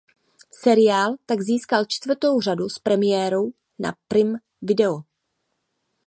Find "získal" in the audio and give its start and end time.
1.41-1.85